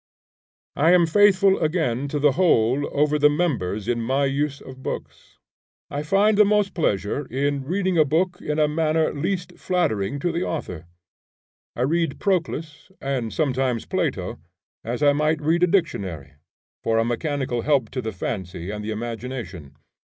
[0.75, 5.37] I am faithful again to the whole over the members in my use of books.
[5.91, 10.31] I find the most pleasure in reading a book in a manner least flattering to
[10.31, 10.87] the author.
[11.75, 14.39] I read Proclus, and sometimes Plato,
[14.83, 16.33] as I might read a dictionary,
[16.83, 19.77] for a mechanical help to the fancy and the imagination.